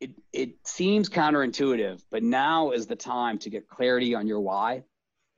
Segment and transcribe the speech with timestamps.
[0.00, 4.82] it, it seems counterintuitive, but now is the time to get clarity on your why.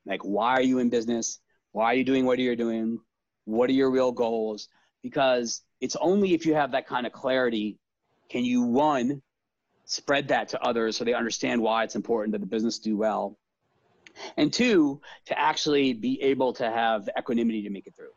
[0.06, 1.40] Like, why are you in business?
[1.72, 3.00] Why are you doing what you're doing?
[3.44, 4.68] What are your real goals?
[5.02, 7.78] Because it's only if you have that kind of clarity
[8.30, 9.20] can you, one,
[9.84, 13.36] spread that to others so they understand why it's important that the business do well.
[14.36, 18.12] And two, to actually be able to have equanimity to make it through.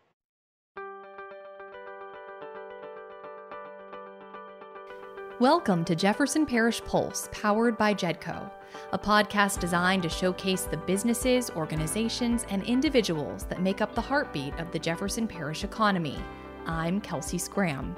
[5.42, 8.50] Welcome to Jefferson Parish Pulse, powered by JEDCO,
[8.94, 14.58] a podcast designed to showcase the businesses, organizations, and individuals that make up the heartbeat
[14.60, 16.18] of the Jefferson Parish economy.
[16.66, 17.98] I'm Kelsey Scram.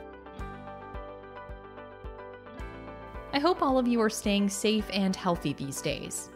[3.34, 6.32] I hope all of you are staying safe and healthy these days.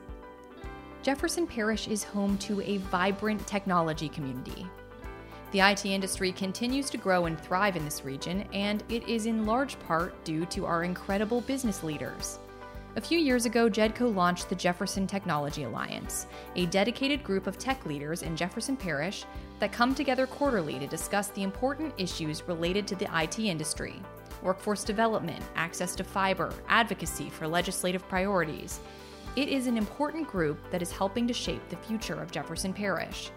[1.01, 4.67] Jefferson Parish is home to a vibrant technology community
[5.51, 9.45] the IT industry continues to grow and thrive in this region, and it is in
[9.45, 12.39] large part due to our incredible business leaders.
[12.95, 17.85] A few years ago, JEDCO launched the Jefferson Technology Alliance, a dedicated group of tech
[17.85, 19.25] leaders in Jefferson Parish
[19.59, 24.01] that come together quarterly to discuss the important issues related to the IT industry
[24.41, 28.79] workforce development, access to fiber, advocacy for legislative priorities.
[29.35, 33.31] It is an important group that is helping to shape the future of Jefferson Parish.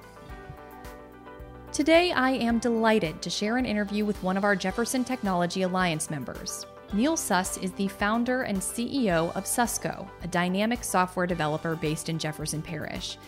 [1.74, 6.08] Today, I am delighted to share an interview with one of our Jefferson Technology Alliance
[6.08, 6.66] members.
[6.92, 12.16] Neil Suss is the founder and CEO of Susco, a dynamic software developer based in
[12.16, 13.18] Jefferson Parish.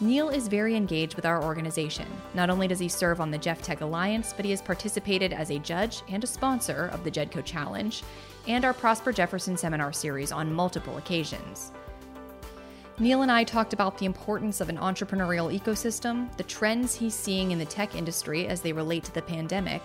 [0.00, 2.06] Neil is very engaged with our organization.
[2.32, 5.50] Not only does he serve on the Jeff Tech Alliance, but he has participated as
[5.50, 8.02] a judge and a sponsor of the JEDCO Challenge
[8.48, 11.72] and our Prosper Jefferson seminar series on multiple occasions.
[13.00, 17.50] Neil and I talked about the importance of an entrepreneurial ecosystem, the trends he's seeing
[17.50, 19.80] in the tech industry as they relate to the pandemic,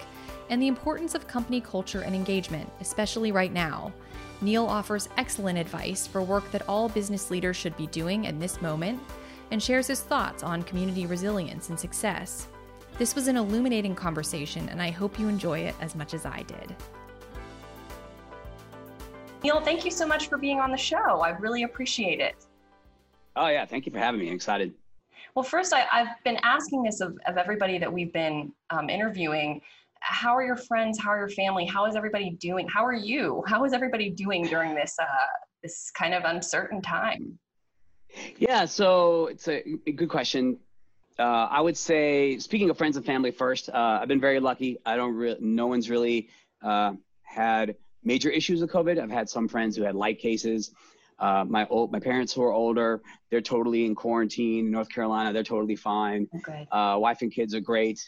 [0.49, 3.93] and the importance of company culture and engagement, especially right now.
[4.41, 8.61] Neil offers excellent advice for work that all business leaders should be doing in this
[8.61, 8.99] moment
[9.51, 12.49] and shares his thoughts on community resilience and success.
[12.97, 16.43] This was an illuminating conversation, and I hope you enjoy it as much as I
[16.43, 16.75] did.
[19.41, 21.21] Neil, thank you so much for being on the show.
[21.21, 22.35] I really appreciate it.
[23.35, 24.29] Oh yeah, thank you for having me.
[24.29, 24.73] I'm excited.
[25.33, 29.61] Well, first, I, have been asking this of, of everybody that we've been um, interviewing.
[29.99, 30.99] How are your friends?
[30.99, 31.65] How are your family?
[31.65, 32.67] How is everybody doing?
[32.67, 33.43] How are you?
[33.47, 35.05] How is everybody doing during this uh,
[35.61, 37.37] this kind of uncertain time?
[38.37, 40.57] Yeah, so it's a, a good question.
[41.17, 44.77] Uh, I would say, speaking of friends and family first, uh, I've been very lucky.
[44.85, 46.29] I don't really, no one's really
[46.61, 46.93] uh,
[47.23, 48.99] had major issues with COVID.
[49.01, 50.71] I've had some friends who had light cases.
[51.19, 54.69] Uh, my old my parents who are older, they're totally in quarantine.
[54.69, 56.27] North Carolina, they're totally fine.
[56.35, 56.67] Okay.
[56.71, 57.99] Uh, wife and kids are great.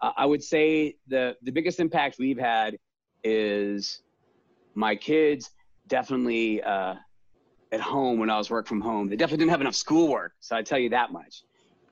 [0.00, 2.78] Uh, I would say the the biggest impact we've had
[3.22, 4.02] is
[4.74, 5.50] my kids
[5.86, 6.94] definitely uh,
[7.72, 9.08] at home when I was work from home.
[9.08, 11.42] They definitely didn't have enough schoolwork, so I tell you that much.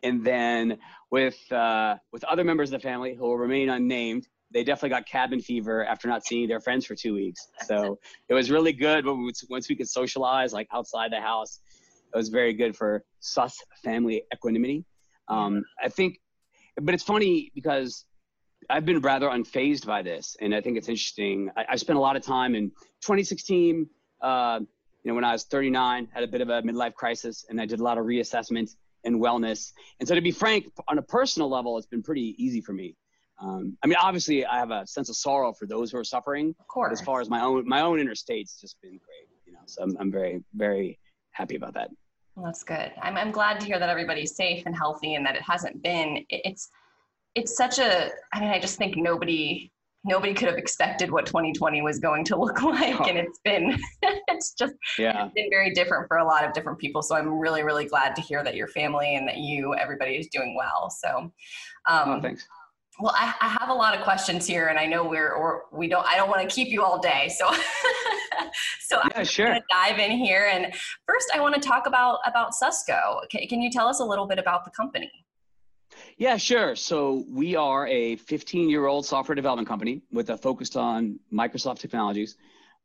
[0.03, 0.79] And then
[1.11, 5.07] with uh, with other members of the family who will remain unnamed, they definitely got
[5.07, 7.49] cabin fever after not seeing their friends for two weeks.
[7.67, 7.99] So
[8.29, 11.61] it was really good we, once we could socialize like outside the house.
[12.15, 14.85] It was very good for Suss family equanimity.
[15.29, 16.21] Um, I think,
[16.81, 18.05] but it's funny because
[18.69, 21.51] I've been rather unfazed by this, and I think it's interesting.
[21.57, 22.69] I, I spent a lot of time in
[23.01, 23.89] 2016.
[24.21, 27.61] Uh, you know, when I was 39, had a bit of a midlife crisis, and
[27.61, 28.75] I did a lot of reassessment
[29.05, 29.73] and wellness.
[29.99, 32.95] And so, to be frank, on a personal level, it's been pretty easy for me.
[33.43, 36.55] Um, I mean, obviously, I have a sense of sorrow for those who are suffering.
[36.61, 36.93] Of course.
[36.93, 39.61] as far as my own my own inner state's just been great, you know.
[39.67, 40.99] So I'm I'm very very
[41.33, 41.91] happy about that.
[42.37, 42.93] Well, that's good.
[43.03, 46.25] I'm I'm glad to hear that everybody's safe and healthy, and that it hasn't been.
[46.29, 46.71] It's
[47.35, 48.11] it's such a.
[48.33, 49.73] I mean, I just think nobody
[50.05, 54.53] nobody could have expected what 2020 was going to look like and it's been it's
[54.55, 57.63] just yeah it's been very different for a lot of different people so i'm really
[57.63, 61.33] really glad to hear that your family and that you everybody is doing well so
[61.89, 62.49] um, oh, thanks
[63.01, 65.89] well, I, I, have a lot of questions here, and I know we're or we
[65.89, 66.05] don't.
[66.07, 67.51] I don't want to keep you all day, so
[68.81, 69.47] so yeah, I'm sure.
[69.47, 70.51] going to dive in here.
[70.53, 70.75] And
[71.07, 73.27] first, I want to talk about about Susco.
[73.31, 75.11] Can, can you tell us a little bit about the company?
[76.19, 76.77] Yeah, sure.
[76.77, 81.79] So we are a 15 year old software development company with a focus on Microsoft
[81.79, 82.37] technologies.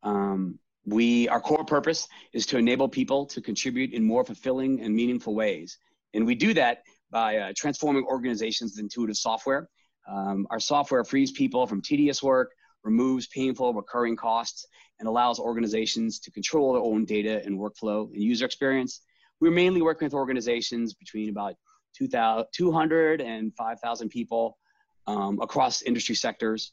[0.02, 4.94] Um, we our core purpose is to enable people to contribute in more fulfilling and
[4.94, 5.78] meaningful ways,
[6.14, 9.68] and we do that by uh, transforming organizations with intuitive software
[10.08, 12.52] um, our software frees people from tedious work,
[12.82, 14.66] removes painful recurring costs,
[14.98, 19.02] and allows organizations to control their own data and workflow and user experience.
[19.40, 21.56] We're mainly working with organizations between about
[21.96, 24.58] 200 and 5,000 people
[25.06, 26.72] um, across industry sectors.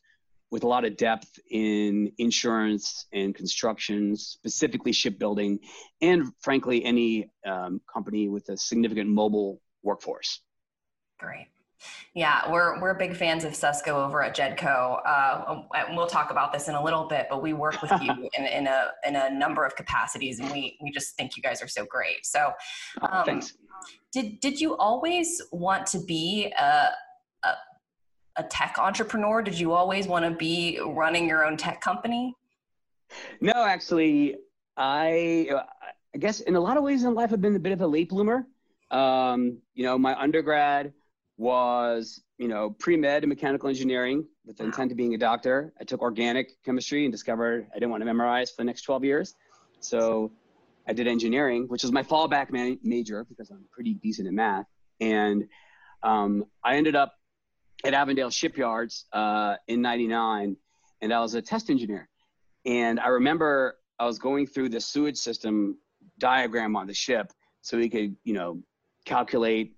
[0.51, 5.59] with a lot of depth in insurance and construction, specifically shipbuilding,
[6.01, 10.41] and frankly, any um, company with a significant mobile workforce.
[11.19, 11.47] Great.
[12.13, 14.99] Yeah, we're we're big fans of Susco over at Jedco.
[15.05, 18.45] Uh, we'll talk about this in a little bit, but we work with you in,
[18.45, 21.67] in a in a number of capacities, and we we just think you guys are
[21.67, 22.25] so great.
[22.25, 22.51] So,
[23.01, 23.57] oh, um, thanks.
[24.13, 26.89] Did did you always want to be a,
[27.43, 27.49] a
[28.37, 29.41] a tech entrepreneur?
[29.41, 32.33] Did you always want to be running your own tech company?
[33.41, 34.37] No, actually,
[34.77, 35.49] I
[36.13, 37.87] I guess in a lot of ways in life I've been a bit of a
[37.87, 38.47] late bloomer.
[38.89, 40.93] Um, you know, my undergrad
[41.37, 45.73] was, you know, pre-med and mechanical engineering with the intent of being a doctor.
[45.79, 49.03] I took organic chemistry and discovered I didn't want to memorize for the next 12
[49.03, 49.35] years.
[49.79, 50.31] So
[50.87, 54.65] I did engineering, which was my fallback man- major because I'm pretty decent in math.
[55.01, 55.45] And
[56.03, 57.13] um, I ended up
[57.83, 60.55] at Avondale Shipyards uh, in 99
[61.01, 62.07] and I was a test engineer.
[62.65, 65.77] And I remember I was going through the sewage system
[66.17, 68.61] diagram on the ship so we could, you know,
[69.05, 69.75] calculate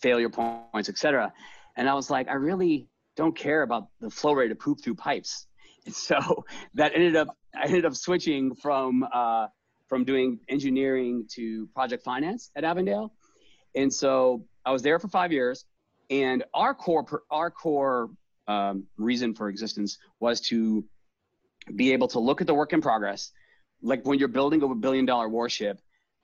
[0.00, 1.32] failure points, etc.
[1.76, 4.96] And I was like, I really don't care about the flow rate of poop through
[4.96, 5.46] pipes.
[5.84, 6.44] And so
[6.74, 9.48] that ended up, I ended up switching from uh,
[9.88, 13.12] from doing engineering to project finance at Avondale.
[13.74, 15.64] And so I was there for five years.
[16.10, 18.10] And our core, our core
[18.48, 20.84] um, reason for existence was to
[21.74, 23.32] be able to look at the work in progress.
[23.82, 25.80] Like when you're building a billion dollar warship,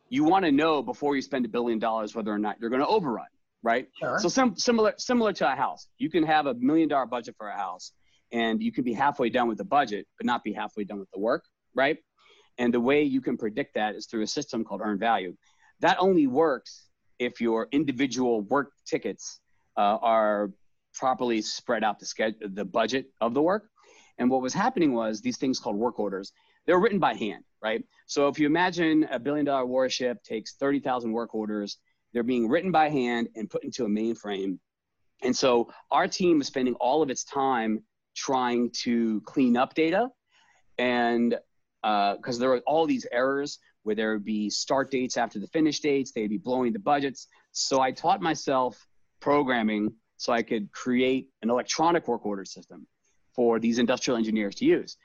[0.08, 2.82] you want to know before you spend a billion dollars whether or not you're going
[2.82, 3.26] to overrun
[3.62, 3.86] right?
[3.98, 4.18] Sure.
[4.18, 7.48] So sim- similar similar to a house, you can have a million dollar budget for
[7.48, 7.92] a house,
[8.32, 11.10] and you can be halfway done with the budget, but not be halfway done with
[11.12, 11.44] the work,
[11.74, 11.98] right?
[12.58, 15.34] And the way you can predict that is through a system called earned value.
[15.80, 16.88] That only works
[17.18, 19.40] if your individual work tickets
[19.76, 20.50] uh, are
[20.94, 23.68] properly spread out the schedule, the budget of the work.
[24.18, 26.32] And what was happening was these things called work orders.
[26.66, 27.82] They were written by hand, right?
[28.06, 31.78] So if you imagine a billion dollar warship takes 30,000 work orders
[32.12, 34.58] they're being written by hand and put into a mainframe.
[35.22, 37.82] And so our team is spending all of its time
[38.16, 40.08] trying to clean up data.
[40.78, 41.36] And
[41.82, 45.46] because uh, there are all these errors where there would be start dates after the
[45.48, 47.28] finish dates, they'd be blowing the budgets.
[47.52, 48.86] So I taught myself
[49.20, 52.86] programming so I could create an electronic work order system
[53.34, 54.96] for these industrial engineers to use.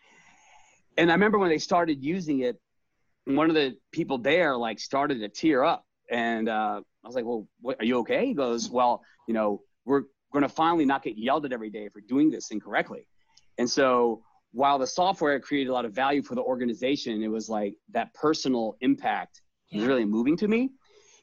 [0.97, 2.59] And I remember when they started using it,
[3.25, 7.23] one of the people there like started to tear up and uh, I was like,
[7.23, 8.25] well, what, are you okay?
[8.25, 10.01] He goes, well, you know, we're
[10.33, 13.07] going to finally not get yelled at every day for doing this incorrectly.
[13.57, 17.47] And so while the software created a lot of value for the organization, it was
[17.47, 20.71] like that personal impact was really moving to me.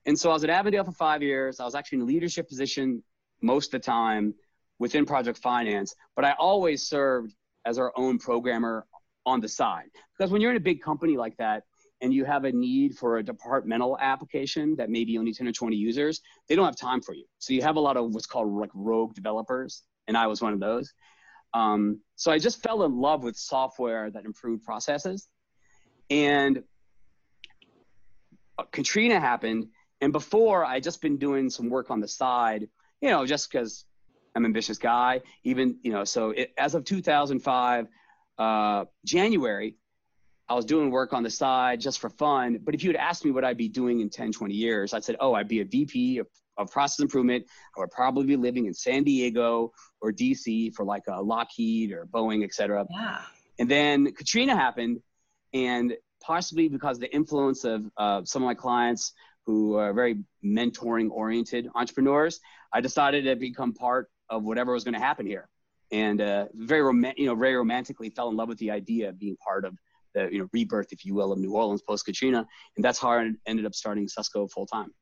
[0.07, 1.61] And so I was at Avondale for five years.
[1.61, 3.03] I was actually in a leadership position
[3.43, 4.35] most of the time
[4.79, 7.35] within project finance, but I always served
[7.67, 8.87] as our own programmer
[9.27, 9.91] on the side.
[10.17, 11.65] Because when you're in a big company like that,
[12.05, 15.75] and you have a need for a departmental application that maybe only 10 or 20
[15.75, 17.25] users, they don't have time for you.
[17.39, 20.53] So you have a lot of what's called like rogue developers, and I was one
[20.53, 20.93] of those.
[21.55, 25.29] Um, so I just fell in love with software that improved processes.
[26.11, 26.63] And
[28.71, 29.69] Katrina happened,
[30.03, 32.69] and before I just been doing some work on the side,
[33.01, 33.87] you know, just because
[34.35, 35.23] I'm an ambitious guy.
[35.43, 37.87] Even you know, so it, as of 2005,
[38.37, 39.77] uh, January,
[40.49, 42.59] I was doing work on the side just for fun.
[42.63, 45.05] But if you had asked me what I'd be doing in 10, 20 years, I'd
[45.05, 46.27] said, oh, I'd be a VP of,
[46.59, 47.47] of process improvement.
[47.77, 49.73] I would probably be living in San Diego
[50.03, 52.85] or DC for like a Lockheed or Boeing, et cetera.
[52.91, 53.23] Yeah.
[53.59, 55.01] And then Katrina happened.
[55.55, 59.13] And possibly because the influence of uh, some of my clients
[59.47, 62.41] who are very mentoring oriented entrepreneurs,
[62.73, 65.49] I decided to become part of whatever was going to happen here.
[65.93, 69.19] And uh, very, rom- you know, very romantically fell in love with the idea of
[69.19, 69.77] being part of
[70.15, 73.11] the you know rebirth, if you will, of New Orleans post Katrina, and that's how
[73.11, 74.93] I ended up starting Susco full time.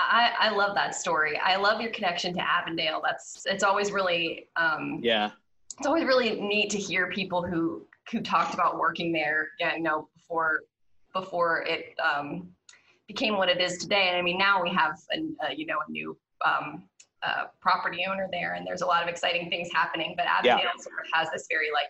[0.00, 1.38] I, I love that story.
[1.38, 3.00] I love your connection to Avondale.
[3.04, 5.30] That's it's always really um, yeah.
[5.76, 9.48] It's always really neat to hear people who who talked about working there.
[9.58, 10.60] Yeah, you know before
[11.14, 12.48] before it um,
[13.06, 14.08] became what it is today.
[14.08, 16.84] And I mean now we have a, a you know a new um,
[17.22, 20.14] uh, property owner there, and there's a lot of exciting things happening.
[20.16, 20.82] But Avondale yeah.
[20.82, 21.88] sort of has this very like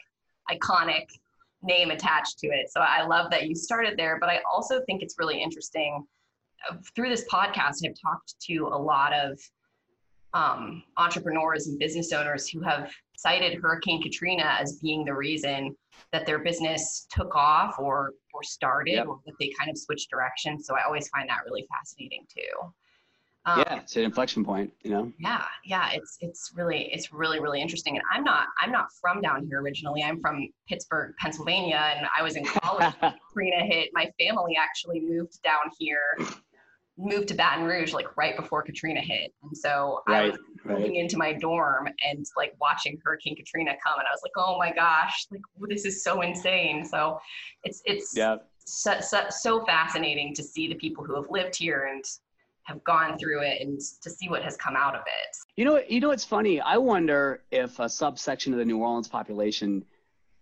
[0.58, 1.06] iconic
[1.62, 2.70] name attached to it.
[2.70, 6.04] So I love that you started there, but I also think it's really interesting.
[6.70, 9.38] Uh, through this podcast, I've talked to a lot of
[10.34, 15.74] um, entrepreneurs and business owners who have cited Hurricane Katrina as being the reason
[16.12, 19.06] that their business took off or or started yep.
[19.06, 20.62] or that they kind of switched direction.
[20.62, 22.72] So I always find that really fascinating too.
[23.46, 25.12] Um, yeah, it's an inflection point, you know.
[25.18, 27.96] Yeah, yeah, it's it's really it's really really interesting.
[27.96, 30.02] And I'm not I'm not from down here originally.
[30.02, 32.92] I'm from Pittsburgh, Pennsylvania, and I was in college.
[33.00, 33.90] When Katrina hit.
[33.94, 36.18] My family actually moved down here,
[36.98, 40.92] moved to Baton Rouge like right before Katrina hit, and so right, I was moving
[40.92, 40.96] right.
[40.96, 44.72] into my dorm and like watching Hurricane Katrina come, and I was like, oh my
[44.72, 46.84] gosh, like this is so insane.
[46.84, 47.18] So
[47.64, 48.36] it's it's yeah.
[48.70, 52.04] So, so, so fascinating to see the people who have lived here and
[52.68, 55.36] have gone through it and to see what has come out of it.
[55.56, 56.60] You know, you know, it's funny.
[56.60, 59.84] I wonder if a subsection of the New Orleans population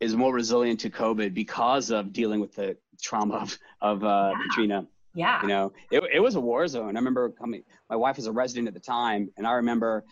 [0.01, 4.43] is more resilient to COVID because of dealing with the trauma of, of uh, yeah.
[4.43, 4.87] Katrina.
[5.15, 5.41] Yeah.
[5.43, 6.97] You know, it, it was a war zone.
[6.97, 9.31] I remember coming, my wife was a resident at the time.
[9.37, 10.05] And I remember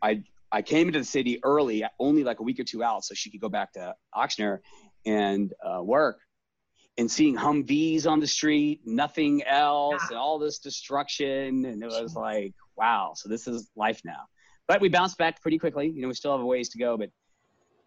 [0.00, 3.14] I, I came into the city early, only like a week or two out, so
[3.14, 4.60] she could go back to Ochsner
[5.04, 6.18] and uh, work
[6.98, 10.08] and seeing Humvees on the street, nothing else, yeah.
[10.10, 11.64] and all this destruction.
[11.64, 14.24] And it was like, wow, so this is life now.
[14.68, 15.88] But we bounced back pretty quickly.
[15.88, 17.10] You know, we still have a ways to go, but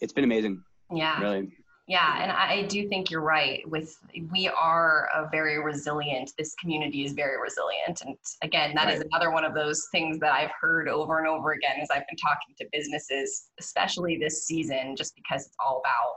[0.02, 0.64] it's been amazing.
[0.94, 1.20] Yeah.
[1.22, 1.52] Really.
[1.88, 3.62] Yeah, and I do think you're right.
[3.70, 3.96] With
[4.32, 6.32] we are a very resilient.
[6.36, 8.96] This community is very resilient, and again, that right.
[8.96, 12.08] is another one of those things that I've heard over and over again as I've
[12.08, 16.16] been talking to businesses, especially this season, just because it's all about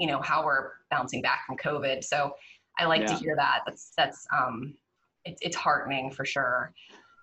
[0.00, 2.02] you know how we're bouncing back from COVID.
[2.02, 2.32] So
[2.78, 3.08] I like yeah.
[3.08, 3.60] to hear that.
[3.66, 4.74] That's that's um,
[5.24, 6.72] it's it's heartening for sure.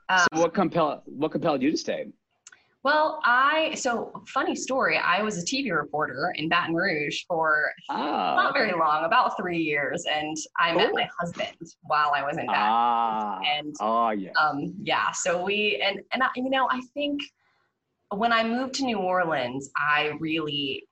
[0.10, 2.06] Um, so what compelled what compelled you to stay?
[2.84, 4.98] Well, I so funny story.
[4.98, 9.58] I was a TV reporter in Baton Rouge for oh, not very long, about three
[9.58, 12.62] years, and I met my husband while I was in Baton.
[12.64, 15.12] Ah, and oh yeah, um, yeah.
[15.12, 17.22] So we and and I, you know I think
[18.16, 20.87] when I moved to New Orleans, I really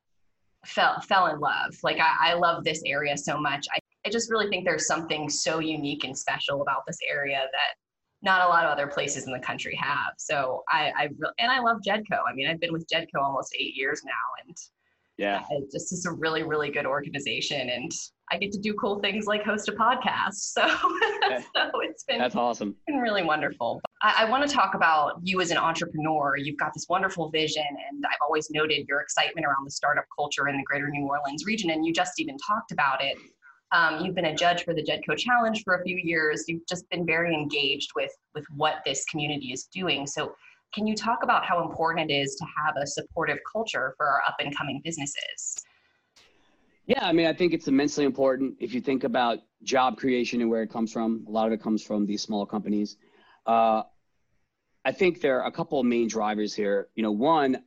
[0.66, 1.76] fell fell in love.
[1.84, 3.66] Like I, I love this area so much.
[3.74, 7.76] I, I just really think there's something so unique and special about this area that
[8.22, 10.14] not a lot of other places in the country have.
[10.18, 12.20] So I, I and I love Jedco.
[12.28, 14.56] I mean, I've been with Jedco almost eight years now, and
[15.18, 17.92] yeah, it just is a really, really good organization, and
[18.32, 20.34] I get to do cool things like host a podcast.
[20.34, 22.76] So, so it's been that's awesome.
[22.88, 23.82] Been really wonderful.
[24.02, 26.36] I, I want to talk about you as an entrepreneur.
[26.38, 30.50] You've got this wonderful vision, and I've always noted your excitement around the startup culture
[30.50, 33.18] in the Greater New Orleans region, and you just even talked about it.
[33.72, 36.46] Um, you've been a judge for the Jedco Challenge for a few years.
[36.48, 40.08] You've just been very engaged with with what this community is doing.
[40.08, 40.36] So
[40.74, 44.22] can you talk about how important it is to have a supportive culture for our
[44.28, 45.64] up and coming businesses?
[46.88, 48.56] Yeah, I mean, I think it's immensely important.
[48.60, 51.62] If you think about job creation and where it comes from, a lot of it
[51.62, 52.98] comes from these small companies.
[53.46, 53.84] Uh,
[54.84, 56.90] I think there are a couple of main drivers here.
[56.94, 57.64] You know, one,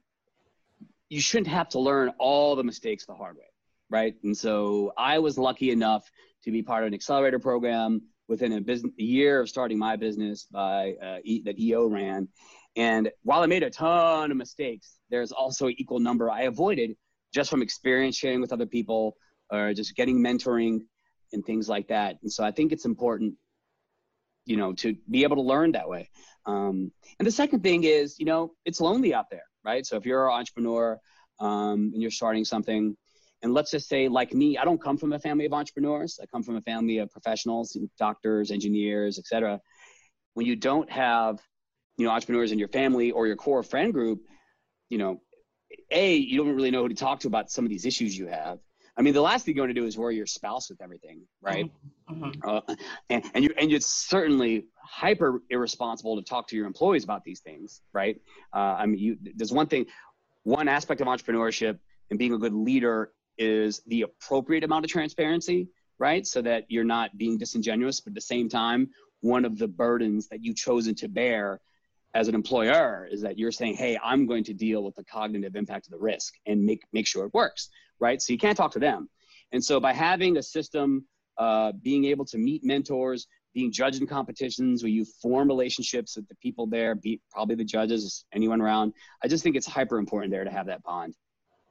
[1.09, 3.51] you shouldn't have to learn all the mistakes the hard way,
[3.91, 4.15] right?
[4.23, 6.09] And so I was lucky enough
[6.45, 9.97] to be part of an accelerator program within a business a year of starting my
[9.97, 12.29] business by uh, e, that EO ran.
[12.79, 16.97] And while I made a ton of mistakes, there's also an equal number I avoided
[17.35, 19.17] just from experience sharing with other people
[19.51, 20.83] or just getting mentoring
[21.33, 22.19] and things like that.
[22.23, 23.35] And so I think it's important,
[24.45, 26.09] you know, to be able to learn that way.
[26.47, 29.85] Um, and the second thing is, you know, it's lonely out there, right?
[29.85, 31.01] So if you're an entrepreneur
[31.41, 32.97] um, and you're starting something,
[33.43, 36.21] and let's just say, like me, I don't come from a family of entrepreneurs.
[36.23, 39.61] I come from a family of professionals, doctors, engineers, etc.
[40.35, 41.41] When you don't have,
[41.99, 44.23] you know, entrepreneurs in your family or your core friend group,
[44.89, 45.21] you know,
[45.91, 48.29] a you don't really know who to talk to about some of these issues you
[48.29, 48.59] have.
[48.97, 51.23] I mean the last thing you want to do is worry your spouse with everything
[51.43, 51.71] right?
[52.11, 52.49] Mm-hmm.
[52.49, 52.61] uh,
[53.11, 57.41] and, and you and it's certainly hyper irresponsible to talk to your employees about these
[57.41, 58.21] things right?
[58.55, 59.87] Uh, i mean you there's one thing
[60.45, 61.79] one aspect of entrepreneurship
[62.11, 65.69] and being a good leader is the appropriate amount of transparency
[66.01, 66.29] right?
[66.29, 68.91] So that you're not being disingenuous but at the same time
[69.21, 71.61] one of the burdens that you've chosen to bear
[72.15, 75.57] as an employer is that you're saying, hey, I'm going to deal with the cognitive
[75.57, 77.69] impact of the risk and make, make sure it works,
[78.01, 78.21] right?
[78.21, 79.09] So you can't talk to them.
[79.53, 84.07] And so by having a system, uh, being able to meet mentors, being judged in
[84.07, 88.93] competitions where you form relationships with the people there, be, probably the judges, anyone around,
[89.23, 91.15] I just think it's hyper important there to have that bond.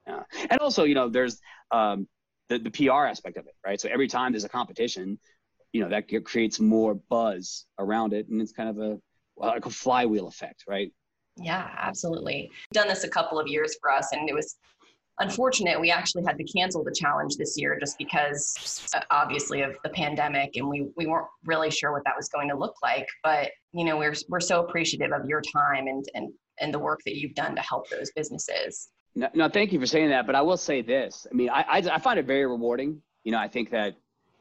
[0.08, 0.24] Yeah.
[0.50, 1.40] And also, you know, there's
[1.72, 2.08] um,
[2.50, 3.80] the, the PR aspect of it, right?
[3.80, 5.20] So every time there's a competition,
[5.74, 8.28] you know, that creates more buzz around it.
[8.30, 8.98] And it's kind of a,
[9.38, 10.92] like a flywheel effect, right?
[11.38, 12.50] Yeah, absolutely.
[12.52, 14.56] We've done this a couple of years for us, and it was
[15.20, 15.80] unfortunate.
[15.80, 19.90] We actually had to cancel the challenge this year just because, uh, obviously, of the
[19.90, 23.08] pandemic, and we we weren't really sure what that was going to look like.
[23.24, 27.02] But you know, we're we're so appreciative of your time and and and the work
[27.06, 28.90] that you've done to help those businesses.
[29.16, 30.26] No, no thank you for saying that.
[30.26, 31.28] But I will say this.
[31.32, 33.02] I mean, I, I, I find it very rewarding.
[33.24, 33.96] You know, I think that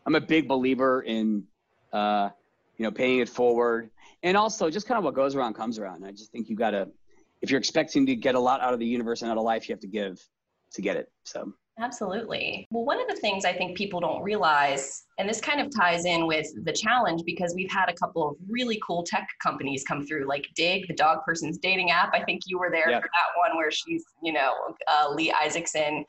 [0.07, 1.45] I'm a big believer in.
[1.93, 2.31] Uh,
[2.79, 3.91] you know, paying it forward,
[4.23, 6.05] and also just kind of what goes around comes around.
[6.05, 6.89] I just think you got to,
[7.43, 9.69] if you're expecting to get a lot out of the universe and out of life,
[9.69, 10.21] you have to give
[10.73, 11.11] to get it.
[11.25, 11.53] So.
[11.79, 12.67] Absolutely.
[12.71, 16.07] Well, one of the things I think people don't realize, and this kind of ties
[16.07, 20.07] in with the challenge because we've had a couple of really cool tech companies come
[20.07, 22.15] through, like Dig, the dog person's dating app.
[22.15, 23.03] I think you were there yep.
[23.03, 24.55] for that one where she's, you know,
[24.89, 26.07] uh, Leigh Isaacson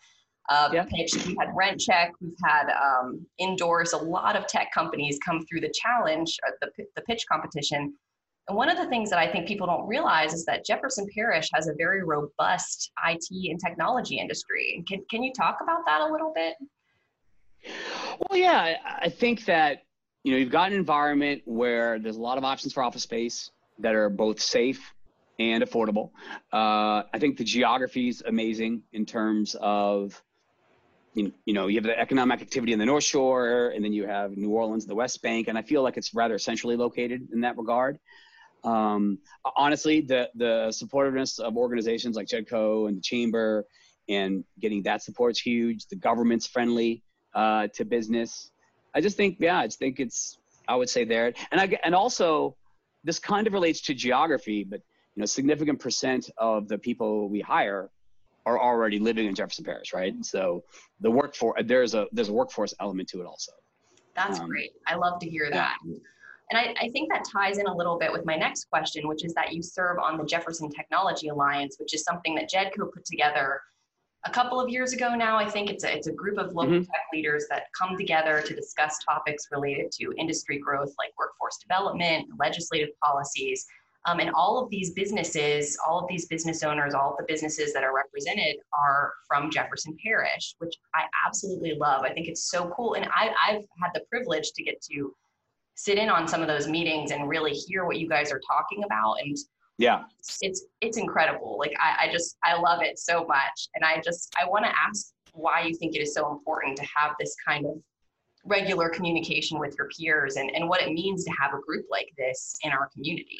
[0.49, 0.89] uh, yep.
[0.89, 1.25] pitched.
[1.25, 3.93] We've had Rent Check, we've had um, Indoors.
[3.93, 7.93] A lot of tech companies come through the challenge, uh, the, the pitch competition,
[8.47, 11.49] and one of the things that I think people don't realize is that Jefferson Parish
[11.53, 14.83] has a very robust IT and technology industry.
[14.87, 16.55] Can, can you talk about that a little bit?
[18.19, 19.83] Well, yeah, I think that,
[20.23, 23.51] you know, you've got an environment where there's a lot of options for office space
[23.79, 24.93] that are both safe
[25.39, 26.11] and affordable.
[26.53, 30.21] Uh, I think the geography is amazing in terms of,
[31.17, 34.37] you know, you have the economic activity in the North Shore, and then you have
[34.37, 37.57] New Orleans, the West Bank, and I feel like it's rather centrally located in that
[37.57, 37.99] regard.
[38.63, 39.19] Um,
[39.55, 43.65] honestly, the the supportiveness of organizations like JEDCO and the Chamber
[44.09, 45.87] and getting that support is huge.
[45.87, 48.51] The government's friendly uh, to business.
[48.95, 50.37] I just think, yeah, I just think it's.
[50.69, 52.55] I would say there, and I and also
[53.03, 54.81] this kind of relates to geography, but
[55.15, 57.89] you know, significant percent of the people we hire
[58.47, 60.13] are already living in Jefferson Parish, right?
[60.25, 60.63] So
[61.01, 63.51] the workforce there's a there's a workforce element to it also.
[64.15, 64.71] That's um, great.
[64.87, 65.77] I love to hear that.
[65.85, 65.97] Yeah.
[66.49, 69.25] And I, I, think that ties in a little bit with my next question, which
[69.25, 73.03] is that you serve on the Jefferson Technology Alliance, which is something that JEDCO put
[73.03, 73.59] together
[74.25, 75.35] a couple of years ago now.
[75.37, 76.83] I think it's a, it's a group of local mm-hmm.
[76.83, 82.27] tech leaders that come together to discuss topics related to industry growth like workforce development,
[82.39, 83.67] legislative policies.
[84.07, 87.73] Um, and all of these businesses, all of these business owners, all of the businesses
[87.73, 92.03] that are represented are from Jefferson Parish, which I absolutely love.
[92.03, 92.93] I think it's so cool.
[92.93, 95.13] And I, I've had the privilege to get to
[95.75, 98.85] sit in on some of those meetings and really hear what you guys are talking
[98.85, 99.17] about.
[99.21, 99.37] And
[99.77, 100.03] yeah.
[100.41, 101.57] it's it's incredible.
[101.59, 103.69] Like I, I just i love it so much.
[103.75, 106.83] And i just i want to ask why you think it is so important to
[106.83, 107.75] have this kind of
[108.43, 112.09] regular communication with your peers and, and what it means to have a group like
[112.17, 113.39] this in our community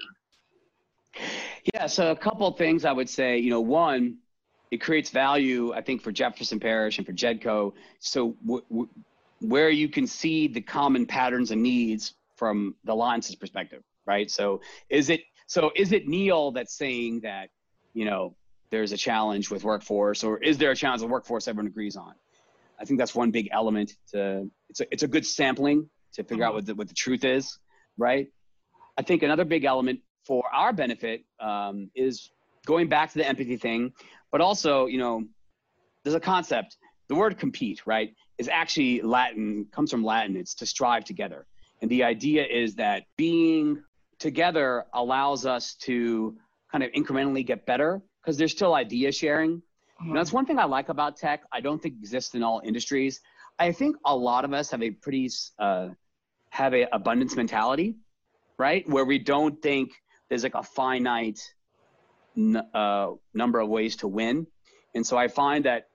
[1.74, 4.18] yeah so a couple things i would say you know one
[4.72, 8.90] it creates value i think for jefferson parish and for jedco so w- w-
[9.40, 14.30] where you can see the common patterns and needs from the alliance's perspective, right?
[14.30, 17.50] So is it so is it Neil that's saying that
[17.94, 18.36] you know
[18.70, 22.14] there's a challenge with workforce, or is there a challenge with workforce everyone agrees on?
[22.80, 26.44] I think that's one big element to it's a it's a good sampling to figure
[26.44, 26.56] out mm-hmm.
[26.56, 27.60] what the, what the truth is,
[27.98, 28.28] right?
[28.98, 32.32] I think another big element for our benefit um, is
[32.66, 33.94] going back to the empathy thing,
[34.32, 35.24] but also you know
[36.04, 36.78] there's a concept.
[37.08, 40.36] The word compete, right, is actually Latin, comes from Latin.
[40.36, 41.48] It's to strive together.
[41.82, 43.82] And the idea is that being
[44.20, 46.36] together allows us to
[46.72, 49.62] kind of incrementally get better because there's still idea sharing.
[50.02, 50.14] Mm-hmm.
[50.14, 51.42] that's one thing I like about tech.
[51.52, 53.22] I don't think exists in all industries.
[53.58, 55.90] I think a lot of us have a pretty uh,
[56.50, 57.96] have a abundance mentality,
[58.60, 58.88] right?
[58.88, 59.92] Where we don't think
[60.30, 61.40] there's like a finite
[62.36, 64.48] n- uh, number of ways to win.
[64.96, 65.88] And so I find that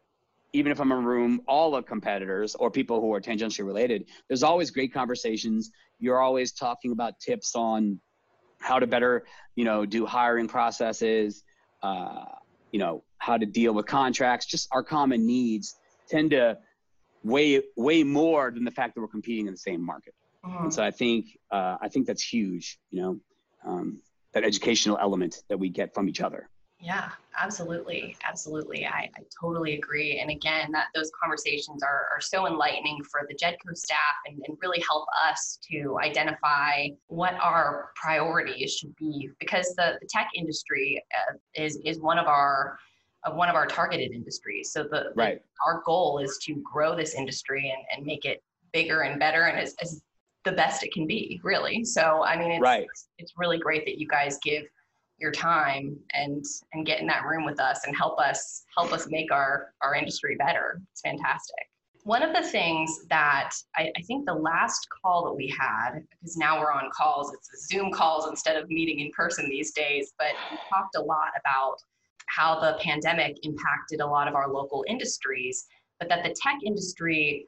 [0.52, 4.06] even if I'm in a room, all the competitors or people who are tangentially related,
[4.28, 5.70] there's always great conversations.
[5.98, 7.98] You're always talking about tips on
[8.60, 9.24] how to better,
[9.56, 11.42] you know, do hiring processes,
[11.82, 12.24] uh,
[12.70, 14.46] you know, how to deal with contracts.
[14.46, 15.76] Just our common needs
[16.08, 16.58] tend to
[17.24, 20.14] weigh way more than the fact that we're competing in the same market.
[20.44, 20.64] Mm-hmm.
[20.64, 22.78] And so I think uh, I think that's huge.
[22.90, 23.20] You know,
[23.64, 24.00] um,
[24.32, 26.48] that educational element that we get from each other.
[26.82, 28.16] Yeah, absolutely.
[28.28, 28.84] Absolutely.
[28.86, 30.18] I, I totally agree.
[30.18, 34.58] And again, that those conversations are, are so enlightening for the JEDCO staff and, and
[34.60, 41.00] really help us to identify what our priorities should be because the, the tech industry
[41.14, 42.76] uh, is, is one of our
[43.24, 44.72] uh, one of our targeted industries.
[44.72, 45.38] So the, right.
[45.38, 48.42] the, our goal is to grow this industry and, and make it
[48.72, 50.02] bigger and better and as, as
[50.44, 51.84] the best it can be, really.
[51.84, 52.86] So I mean, it's, right.
[53.18, 54.64] it's, really great that you guys give
[55.18, 59.06] your time and and get in that room with us and help us help us
[59.08, 61.68] make our our industry better it's fantastic
[62.04, 66.36] one of the things that I, I, think the last call that we had because
[66.36, 70.32] now we're on calls it's zoom calls instead of meeting in person these days but
[70.50, 71.76] we talked a lot about
[72.26, 75.66] how the pandemic impacted a lot of our local industries
[76.00, 77.46] but that the tech industry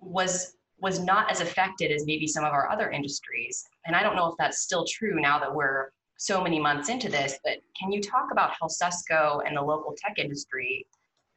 [0.00, 4.16] was was not as affected as maybe some of our other industries and i don't
[4.16, 7.92] know if that's still true now that we're so many months into this, but can
[7.92, 10.86] you talk about how Susco and the local tech industry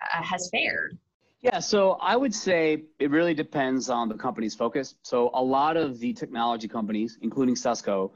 [0.02, 0.98] uh, has fared?
[1.42, 4.96] Yeah, so I would say it really depends on the company's focus.
[5.04, 8.12] So a lot of the technology companies, including Susco,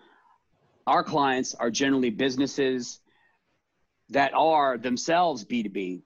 [0.87, 2.99] our clients are generally businesses
[4.09, 6.01] that are themselves B2B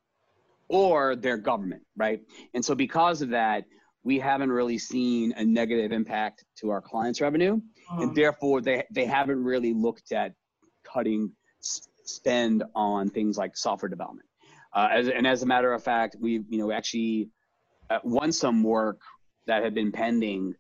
[0.68, 2.22] or their government, right?
[2.54, 3.66] And so because of that,
[4.06, 7.60] we haven't really seen a negative impact to our clients' revenue.
[8.00, 10.34] And therefore, they, they haven't really looked at
[10.84, 14.30] cutting spend on things like software development.
[14.74, 17.30] Uh, as, and as a matter of fact, we you know actually
[17.90, 19.02] uh, won some work
[19.48, 20.54] that had been pending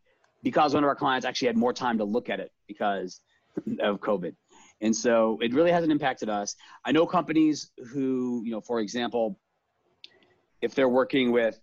[0.43, 3.21] because one of our clients actually had more time to look at it because
[3.79, 4.35] of COVID.
[4.81, 6.55] And so it really hasn't impacted us.
[6.83, 9.39] I know companies who, you know, for example,
[10.61, 11.59] if they're working with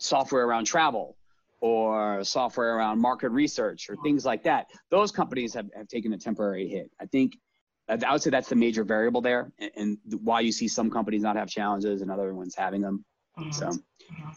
[0.00, 1.16] software around travel
[1.60, 6.18] or software around market research or things like that, those companies have, have taken a
[6.18, 6.90] temporary hit.
[7.00, 7.36] I think
[7.88, 11.22] I would say that's the major variable there and, and why you see some companies
[11.22, 13.04] not have challenges and other ones having them.
[13.38, 13.50] Mm-hmm.
[13.50, 13.66] So.
[13.66, 14.30] Mm-hmm.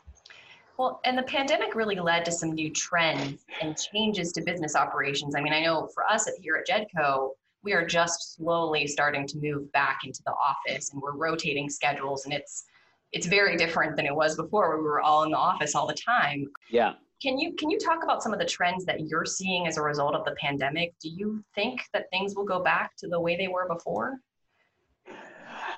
[0.77, 5.35] Well, and the pandemic really led to some new trends and changes to business operations.
[5.35, 7.29] I mean, I know for us at, here at Jedco,
[7.63, 12.25] we are just slowly starting to move back into the office and we're rotating schedules
[12.25, 12.65] and it's
[13.13, 15.87] it's very different than it was before where we were all in the office all
[15.87, 16.47] the time.
[16.69, 16.93] Yeah.
[17.21, 19.81] Can you can you talk about some of the trends that you're seeing as a
[19.81, 20.93] result of the pandemic?
[21.01, 24.17] Do you think that things will go back to the way they were before?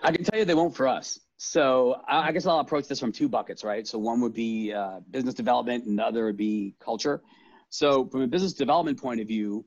[0.02, 1.19] I can tell you they won't for us.
[1.38, 3.86] So I guess I'll approach this from two buckets, right?
[3.86, 7.21] So one would be uh, business development, and the other would be culture.
[7.69, 9.65] So from a business development point of view,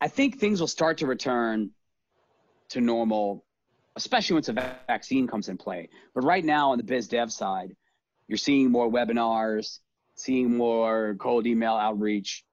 [0.00, 1.70] I think things will start to return
[2.70, 3.44] to normal,
[3.98, 4.52] especially once a
[4.88, 5.88] vaccine comes in play.
[6.14, 7.76] But right now on the biz dev side,
[8.26, 9.78] you're seeing more webinars,
[10.14, 12.44] seeing more cold email outreach,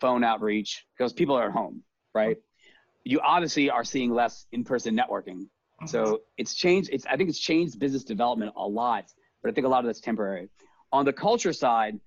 [0.00, 1.82] phone outreach, because people are at home,
[2.14, 2.38] right?
[3.04, 5.46] You obviously are seeing less in-person networking
[5.86, 6.90] so it's changed.
[6.92, 9.06] It's I think it's changed business development a lot,
[9.42, 10.48] but I think a lot of that's temporary.
[10.92, 11.98] On the culture side,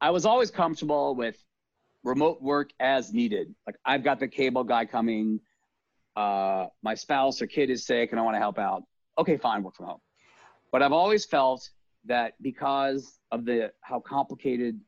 [0.00, 1.36] I was always comfortable with
[2.02, 3.54] remote work as needed.
[3.66, 5.40] Like I've got the cable guy coming,
[6.20, 8.82] uh, my spouse or kid is sick, and I want to help out.
[9.18, 10.00] Okay, fine, work from home.
[10.72, 11.68] But I've always felt
[12.06, 14.80] that because of the how complicated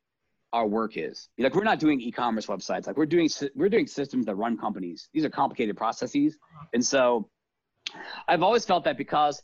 [0.52, 4.26] our work is, like we're not doing e-commerce websites, like we're doing we're doing systems
[4.26, 5.08] that run companies.
[5.12, 6.36] These are complicated processes,
[6.74, 7.28] and so
[8.28, 9.42] I've always felt that because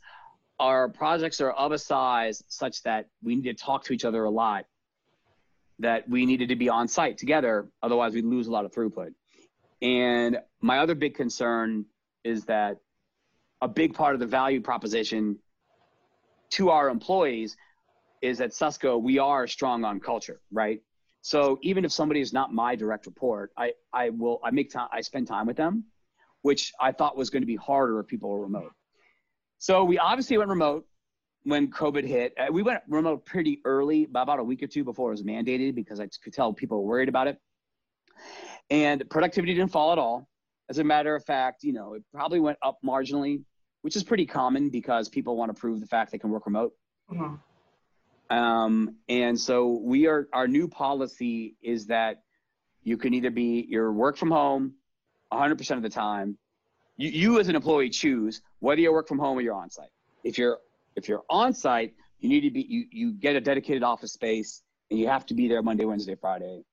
[0.59, 4.23] our projects are of a size such that we need to talk to each other
[4.25, 4.65] a lot,
[5.79, 7.71] that we needed to be on site together.
[7.81, 9.13] Otherwise, we'd lose a lot of throughput.
[9.81, 11.85] And my other big concern
[12.23, 12.77] is that
[13.61, 15.37] a big part of the value proposition
[16.51, 17.55] to our employees
[18.21, 20.81] is at Susco, we are strong on culture, right?
[21.21, 24.87] So even if somebody is not my direct report, I, I will, I make time,
[24.91, 25.85] I spend time with them
[26.41, 28.71] which I thought was going to be harder if people were remote.
[29.57, 30.85] So we obviously went remote
[31.43, 32.33] when COVID hit.
[32.37, 35.75] Uh, we went remote pretty early, about a week or two before it was mandated,
[35.75, 37.37] because I could tell people were worried about it.
[38.69, 40.28] And productivity didn't fall at all.
[40.69, 43.43] As a matter of fact, you know, it probably went up marginally,
[43.81, 46.73] which is pretty common because people want to prove the fact they can work remote.
[47.11, 48.35] Mm-hmm.
[48.35, 52.21] Um, and so we are our new policy is that
[52.83, 54.75] you can either be your work from home
[55.31, 56.37] 100% of the time,
[56.97, 59.89] you, you as an employee choose whether you work from home or you're on site.
[60.23, 60.59] If you're
[60.95, 64.63] if you're on site, you need to be you you get a dedicated office space
[64.89, 66.63] and you have to be there Monday, Wednesday, Friday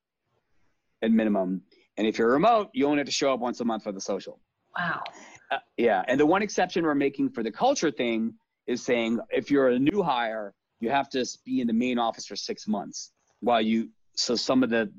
[1.03, 1.63] at minimum.
[1.97, 4.01] And if you're remote, you only have to show up once a month for the
[4.01, 4.41] social.
[4.79, 5.03] Wow.
[5.51, 8.35] Uh, yeah, and the one exception we're making for the culture thing
[8.67, 12.27] is saying if you're a new hire, you have to be in the main office
[12.27, 13.89] for six months while you.
[14.15, 14.91] So some of the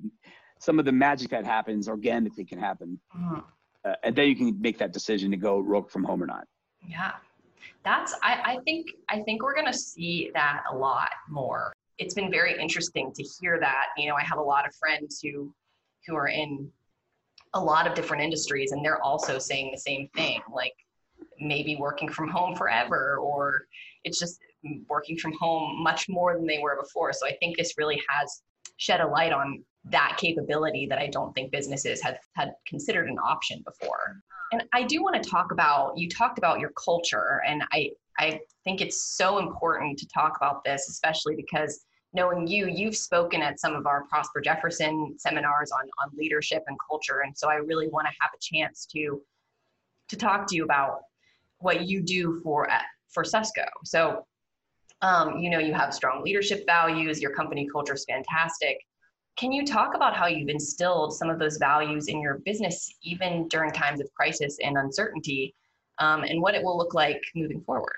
[0.59, 2.99] some of the magic that happens organically can happen.
[3.15, 3.39] Mm-hmm.
[3.85, 6.45] Uh, and then you can make that decision to go work from home or not.
[6.87, 7.11] Yeah.
[7.83, 11.73] That's I, I think I think we're gonna see that a lot more.
[11.97, 13.87] It's been very interesting to hear that.
[13.97, 15.53] You know, I have a lot of friends who
[16.05, 16.69] who are in
[17.53, 20.73] a lot of different industries and they're also saying the same thing, like
[21.39, 23.65] maybe working from home forever or
[24.03, 24.39] it's just
[24.89, 27.13] working from home much more than they were before.
[27.13, 28.41] So I think this really has
[28.77, 33.17] shed a light on that capability that I don't think businesses had had considered an
[33.19, 34.21] option before.
[34.51, 38.39] And I do want to talk about you talked about your culture and I I
[38.63, 43.59] think it's so important to talk about this especially because knowing you you've spoken at
[43.59, 47.87] some of our Prosper Jefferson seminars on on leadership and culture and so I really
[47.89, 49.21] want to have a chance to
[50.09, 51.01] to talk to you about
[51.59, 53.65] what you do for uh, for Susco.
[53.83, 54.25] So
[55.01, 58.79] um, you know you have strong leadership values, your company culture is fantastic
[59.37, 63.47] can you talk about how you've instilled some of those values in your business, even
[63.47, 65.53] during times of crisis and uncertainty,
[65.99, 67.97] um, and what it will look like moving forward?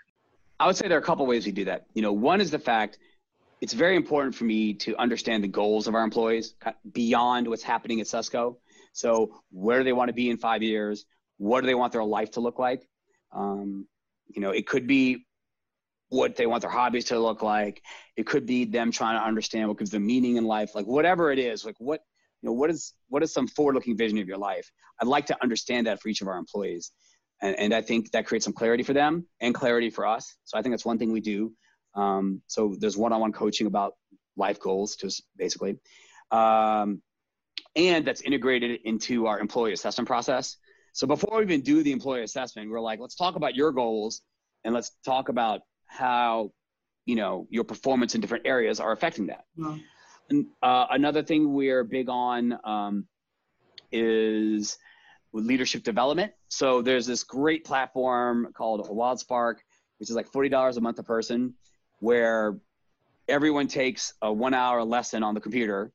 [0.59, 1.85] I would say there are a couple ways we do that.
[1.93, 2.99] You know, one is the fact
[3.61, 6.55] it's very important for me to understand the goals of our employees
[6.91, 8.55] beyond what's happening at Susco.
[8.93, 11.05] So where do they want to be in five years?
[11.37, 12.87] What do they want their life to look like?
[13.31, 13.87] Um,
[14.27, 15.25] you know, it could be
[16.09, 17.83] what they want their hobbies to look like.
[18.15, 20.73] It could be them trying to understand what gives them meaning in life.
[20.73, 22.01] Like whatever it is, like what
[22.41, 24.71] you know, what is what is some forward-looking vision of your life?
[25.01, 26.91] I'd like to understand that for each of our employees,
[27.41, 30.35] and, and I think that creates some clarity for them and clarity for us.
[30.45, 31.53] So I think that's one thing we do.
[31.95, 33.93] Um, so there's one-on-one coaching about
[34.37, 35.77] life goals, just basically,
[36.31, 37.01] um,
[37.75, 40.57] and that's integrated into our employee assessment process.
[40.93, 44.21] So before we even do the employee assessment, we're like, let's talk about your goals
[44.63, 46.51] and let's talk about how
[47.05, 49.45] you know your performance in different areas are affecting that.
[49.55, 49.77] Yeah.
[50.29, 53.07] And, uh, another thing we're big on um,
[53.91, 54.77] is
[55.33, 56.31] leadership development.
[56.49, 59.55] So there's this great platform called WildSpark,
[59.97, 61.53] which is like forty dollars a month a person,
[61.99, 62.57] where
[63.27, 65.91] everyone takes a one-hour lesson on the computer,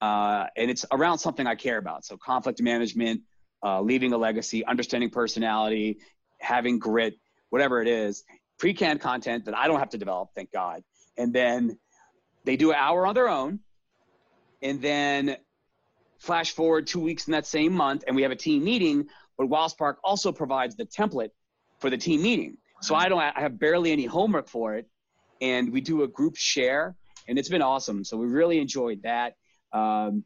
[0.00, 2.04] uh, and it's around something I care about.
[2.04, 3.22] So conflict management,
[3.62, 5.98] uh, leaving a legacy, understanding personality,
[6.38, 7.14] having grit,
[7.50, 8.24] whatever it is
[8.58, 10.82] pre-canned content that I don't have to develop, thank God.
[11.16, 11.78] And then
[12.44, 13.60] they do an hour on their own.
[14.62, 15.36] And then
[16.18, 19.06] flash forward two weeks in that same month, and we have a team meeting.
[19.36, 21.30] But WildSpark also provides the template
[21.80, 22.56] for the team meeting.
[22.80, 24.86] So I don't I have barely any homework for it.
[25.50, 26.84] And we do a group share,
[27.28, 27.98] and it's been awesome.
[28.08, 29.30] So we really enjoyed that.
[29.80, 30.24] Um,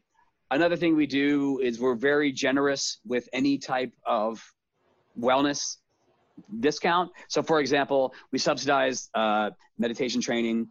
[0.50, 4.30] another thing we do is we're very generous with any type of
[5.26, 5.60] wellness
[6.60, 7.08] discount.
[7.28, 10.68] So, for example, we subsidize uh, meditation training.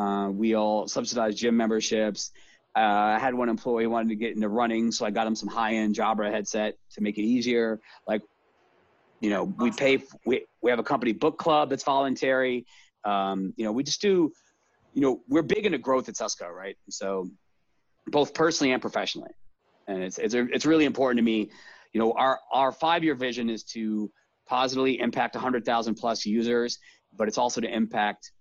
[0.00, 2.32] Uh, we all subsidize gym memberships.
[2.76, 5.48] Uh, I had one employee wanted to get into running, so I got him some
[5.48, 7.80] high-end Jabra headset to make it easier.
[8.06, 8.22] Like,
[9.20, 9.94] you know, we pay.
[10.26, 12.66] We we have a company book club that's voluntary.
[13.06, 14.32] Um, you know, we just do.
[14.92, 16.76] You know, we're big into growth at Susco, right?
[16.88, 17.28] So,
[18.06, 19.32] both personally and professionally,
[19.86, 21.50] and it's it's it's really important to me.
[21.92, 24.10] You know, our our five-year vision is to
[24.46, 26.78] positively impact 100,000 plus users,
[27.16, 28.32] but it's also to impact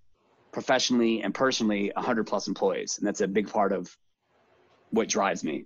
[0.52, 2.98] professionally and personally 100 plus employees.
[2.98, 3.96] And that's a big part of
[4.92, 5.66] what drives me.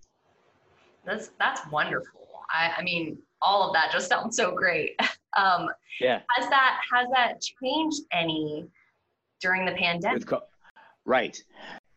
[1.05, 2.21] That's, that's wonderful.
[2.51, 4.99] I, I mean, all of that just sounds so great.
[5.38, 5.69] Um,
[6.01, 6.21] yeah.
[6.35, 8.65] Has that, has that changed any
[9.39, 10.25] during the pandemic?
[10.25, 10.43] Co-
[11.06, 11.41] right.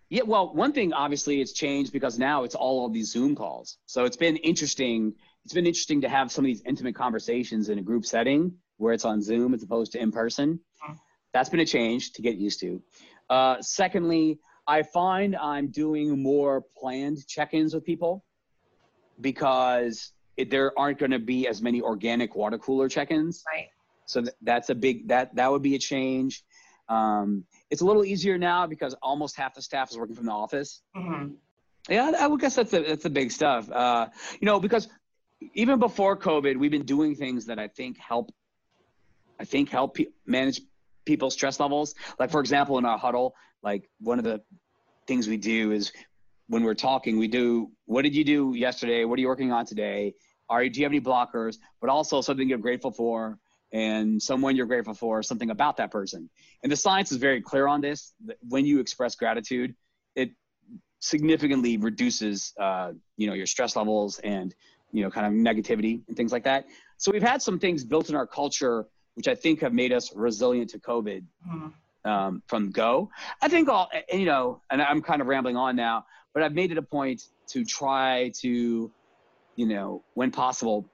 [0.08, 3.78] Yeah, well, one thing obviously it's changed because now it's all of these Zoom calls.
[3.86, 7.78] So it's been interesting it's been interesting to have some of these intimate conversations in
[7.78, 10.60] a group setting where it's on Zoom as opposed to in person.
[11.32, 12.82] That's been a change to get used to.
[13.30, 18.24] Uh, secondly, I find I'm doing more planned check-ins with people
[19.20, 23.42] because it, there aren't going to be as many organic water cooler check-ins.
[23.50, 23.68] Right.
[24.06, 26.44] So th- that's a big that that would be a change.
[26.88, 30.32] Um, it's a little easier now because almost half the staff is working from the
[30.32, 30.82] office.
[30.96, 31.34] Mm-hmm.
[31.88, 33.70] Yeah, I would guess that's the that's the big stuff.
[33.70, 34.08] Uh,
[34.40, 34.88] you know, because
[35.54, 38.32] even before COVID, we've been doing things that I think help.
[39.40, 40.60] I think help pe- manage
[41.04, 41.94] people's stress levels.
[42.18, 44.42] Like for example, in our huddle, like one of the
[45.06, 45.92] things we do is
[46.46, 49.04] when we're talking, we do what did you do yesterday?
[49.04, 50.14] What are you working on today?
[50.48, 51.56] Are you, do you have any blockers?
[51.80, 53.38] But also something you're grateful for
[53.72, 56.28] and someone you're grateful for, something about that person.
[56.62, 58.12] And the science is very clear on this.
[58.48, 59.74] When you express gratitude,
[60.14, 60.30] it
[61.00, 64.54] significantly reduces, uh, you know, your stress levels and
[64.92, 66.66] you know, kind of negativity and things like that.
[66.98, 70.14] So we've had some things built in our culture, which I think have made us
[70.14, 72.10] resilient to COVID mm-hmm.
[72.10, 73.10] um, from go.
[73.40, 76.04] I think all, you know, and I'm kind of rambling on now,
[76.34, 78.92] but I've made it a point to try to,
[79.56, 80.86] you know, when possible,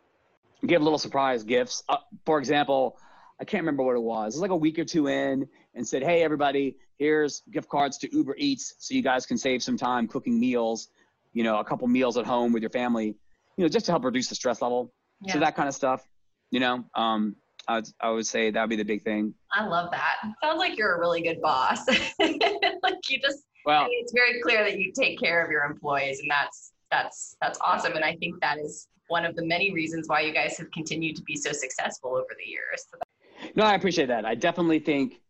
[0.66, 1.83] give little surprise gifts.
[1.88, 2.99] Uh, for example,
[3.40, 4.35] I can't remember what it was.
[4.35, 7.99] It was like a week or two in and said, Hey, everybody, here's gift cards
[7.99, 10.88] to Uber Eats so you guys can save some time cooking meals,
[11.33, 13.14] you know, a couple meals at home with your family
[13.59, 14.94] you know, just to help reduce the stress level.
[15.23, 15.35] Yeah.
[15.35, 16.09] So that kind of stuff,
[16.51, 17.35] you know, um,
[17.66, 19.35] I would, I would say that would be the big thing.
[19.53, 20.14] I love that.
[20.42, 21.87] Sounds like you're a really good boss.
[22.18, 26.31] like you just, well, it's very clear that you take care of your employees and
[26.31, 27.94] that's, that's, that's awesome.
[27.94, 31.16] And I think that is one of the many reasons why you guys have continued
[31.16, 33.53] to be so successful over the years.
[33.55, 34.24] No, I appreciate that.
[34.24, 35.20] I definitely think,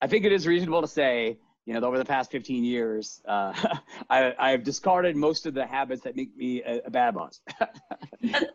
[0.00, 3.52] I think it is reasonable to say you know, over the past 15 years, uh,
[4.10, 7.40] I, I've discarded most of the habits that make me a, a bad boss.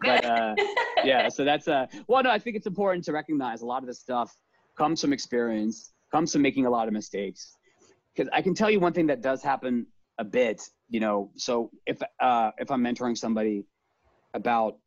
[0.01, 0.55] but uh,
[1.03, 3.87] yeah, so that's uh, well, no, I think it's important to recognize a lot of
[3.87, 4.35] this stuff
[4.77, 7.57] comes from experience, comes from making a lot of mistakes.
[8.15, 9.87] Because I can tell you one thing that does happen
[10.19, 11.31] a bit, you know.
[11.35, 13.65] So if uh, if I'm mentoring somebody
[14.35, 14.77] about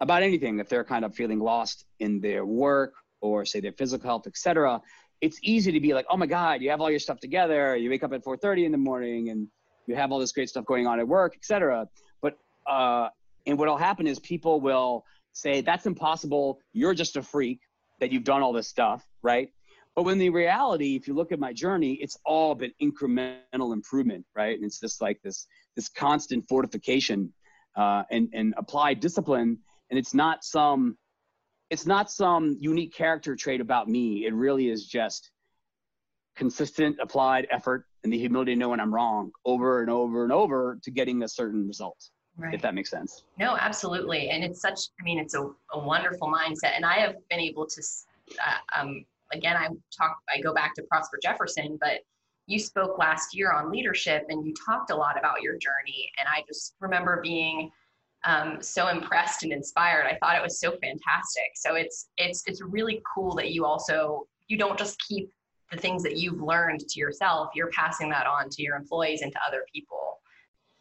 [0.00, 4.08] about anything, if they're kind of feeling lost in their work or say their physical
[4.08, 4.80] health, etc.,
[5.20, 7.76] it's easy to be like, oh my God, you have all your stuff together.
[7.76, 9.46] You wake up at 4:30 in the morning and
[9.86, 11.86] you have all this great stuff going on at work, etc.
[12.22, 13.08] But uh,
[13.46, 15.04] and what'll happen is people will
[15.34, 16.58] say that's impossible.
[16.72, 17.60] You're just a freak
[18.00, 19.50] that you've done all this stuff, right?
[19.94, 24.24] But when the reality, if you look at my journey, it's all been incremental improvement,
[24.34, 24.56] right?
[24.56, 27.32] And it's just like this this constant fortification
[27.76, 29.58] uh, and and applied discipline.
[29.90, 30.96] And it's not some
[31.70, 34.26] it's not some unique character trait about me.
[34.26, 35.30] It really is just
[36.36, 40.32] consistent applied effort and the humility to know when I'm wrong over and over and
[40.32, 42.10] over to getting a certain result.
[42.38, 42.54] Right.
[42.54, 43.24] If that makes sense.
[43.38, 44.30] No, absolutely.
[44.30, 46.74] And it's such, I mean, it's a, a wonderful mindset.
[46.74, 47.82] And I have been able to,
[48.30, 52.00] uh, um, again, I talk, I go back to Prosper Jefferson, but
[52.46, 56.10] you spoke last year on leadership and you talked a lot about your journey.
[56.18, 57.70] And I just remember being
[58.24, 60.06] um, so impressed and inspired.
[60.06, 61.52] I thought it was so fantastic.
[61.56, 65.30] So it's, it's, it's really cool that you also, you don't just keep
[65.70, 69.32] the things that you've learned to yourself, you're passing that on to your employees and
[69.32, 70.18] to other people.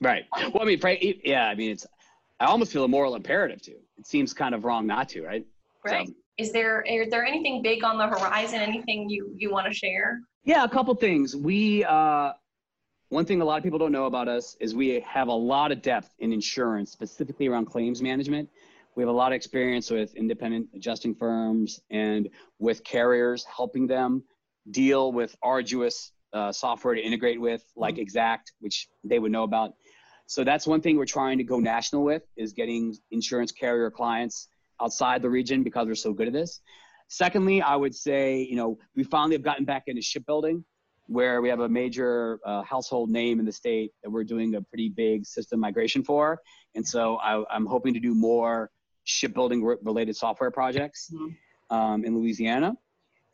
[0.01, 0.25] Right.
[0.53, 0.79] Well, I mean,
[1.23, 1.85] yeah, I mean, it's,
[2.39, 3.71] I almost feel a moral imperative to.
[3.71, 5.45] It seems kind of wrong not to, right?
[5.85, 6.07] Right.
[6.07, 8.59] So, is there is there anything big on the horizon?
[8.59, 10.21] Anything you you want to share?
[10.43, 11.35] Yeah, a couple things.
[11.35, 12.33] We uh,
[13.09, 15.71] one thing a lot of people don't know about us is we have a lot
[15.71, 18.49] of depth in insurance, specifically around claims management.
[18.95, 24.23] We have a lot of experience with independent adjusting firms and with carriers, helping them
[24.69, 28.01] deal with arduous uh, software to integrate with, like mm-hmm.
[28.01, 29.73] Exact, which they would know about.
[30.27, 34.47] So that's one thing we're trying to go national with is getting insurance carrier clients
[34.81, 36.61] outside the region because we're so good at this.
[37.07, 40.63] Secondly, I would say, you know, we finally have gotten back into shipbuilding
[41.07, 44.61] where we have a major uh, household name in the state that we're doing a
[44.61, 46.39] pretty big system migration for.
[46.73, 48.71] And so I, am hoping to do more
[49.03, 51.75] shipbuilding related software projects mm-hmm.
[51.75, 52.77] um, in Louisiana.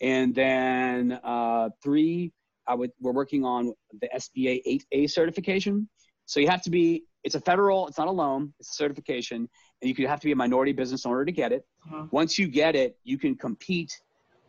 [0.02, 2.34] And then uh, three,
[2.68, 5.88] I would, we're working on the SBA 8A certification.
[6.26, 9.50] So you have to be, it's a federal, it's not a loan, it's a certification.
[9.82, 11.66] And you could have to be a minority business owner to get it.
[11.86, 12.06] Uh-huh.
[12.12, 13.92] Once you get it, you can compete.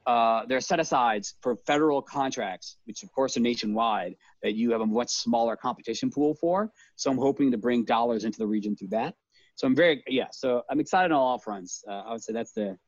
[0.07, 4.71] Uh, there are set asides for federal contracts, which of course are nationwide, that you
[4.71, 6.71] have a much smaller competition pool for.
[6.97, 9.15] So I'm hoping to bring dollars into the region through that.
[9.57, 11.85] So I'm very, yeah, so I'm excited on all fronts.
[11.87, 12.79] Uh, I would say that's the,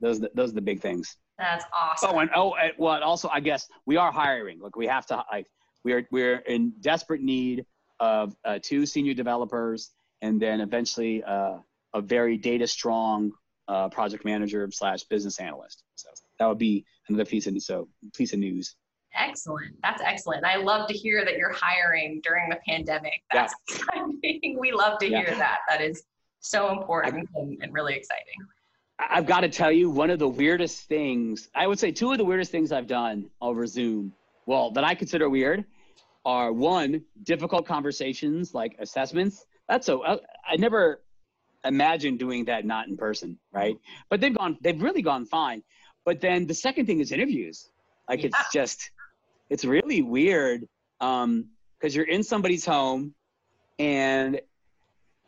[0.00, 1.16] those, those are the big things.
[1.38, 2.10] That's awesome.
[2.12, 4.60] Oh, and oh, and, well, also I guess we are hiring.
[4.60, 5.48] Like we have to like
[5.82, 7.66] we are we're in desperate need
[8.04, 9.90] of uh, two senior developers
[10.20, 11.56] and then eventually uh,
[11.94, 13.32] a very data strong
[13.68, 15.82] uh, project manager slash business analyst.
[15.94, 18.76] So that would be another piece of so piece of news.
[19.16, 19.76] Excellent.
[19.82, 20.44] That's excellent.
[20.44, 23.22] I love to hear that you're hiring during the pandemic.
[23.32, 23.76] That's yeah.
[23.76, 24.58] exciting.
[24.58, 25.58] we love to hear that.
[25.68, 26.02] That is
[26.40, 28.34] so important I, and, and really exciting.
[28.98, 32.18] I've got to tell you, one of the weirdest things, I would say two of
[32.18, 34.12] the weirdest things I've done over Zoom,
[34.46, 35.64] well, that I consider weird,
[36.24, 39.46] are one, difficult conversations like assessments.
[39.68, 41.02] That's so, I, I never
[41.64, 43.76] imagined doing that not in person, right?
[44.10, 45.62] But they've gone, they've really gone fine.
[46.04, 47.70] But then the second thing is interviews.
[48.08, 48.26] Like yeah.
[48.26, 48.90] it's just,
[49.48, 50.68] it's really weird
[51.00, 51.46] um,
[51.78, 53.14] because you're in somebody's home
[53.78, 54.40] and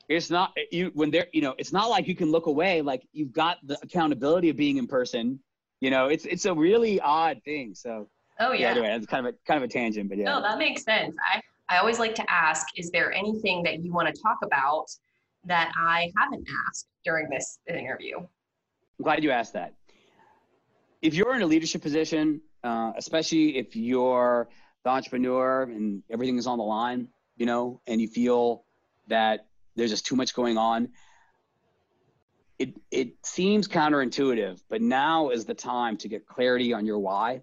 [0.08, 3.02] it's not you when they're you know it's not like you can look away like
[3.12, 5.38] you've got the accountability of being in person
[5.80, 8.08] you know it's it's a really odd thing so
[8.40, 10.42] oh yeah, yeah anyway it's kind of a kind of a tangent but yeah no
[10.42, 14.12] that makes sense i i always like to ask is there anything that you want
[14.12, 14.86] to talk about
[15.44, 19.74] that i haven't asked during this interview i'm glad you asked that
[21.02, 24.48] if you're in a leadership position uh, especially if you're
[24.84, 28.64] the entrepreneur and everything is on the line you know and you feel
[29.08, 29.46] that
[29.76, 30.88] there's just too much going on.
[32.58, 37.42] It, it seems counterintuitive, but now is the time to get clarity on your why.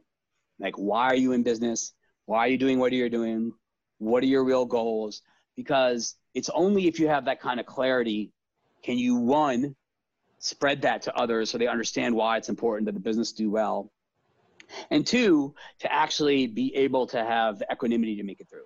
[0.60, 1.94] Like, why are you in business?
[2.26, 3.54] Why are you doing what you're doing?
[3.98, 5.22] What are your real goals?
[5.56, 8.32] Because it's only if you have that kind of clarity
[8.84, 9.76] can you, one,
[10.40, 13.92] spread that to others so they understand why it's important that the business do well.
[14.90, 18.66] And two, to actually be able to have the equanimity to make it through.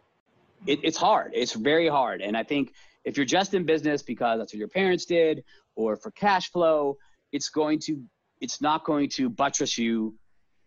[0.66, 1.32] It, it's hard.
[1.36, 2.22] It's very hard.
[2.22, 2.74] And I think
[3.06, 5.44] if you're just in business because that's what your parents did
[5.76, 6.98] or for cash flow,
[7.32, 8.04] it's going to
[8.42, 10.16] it's not going to buttress you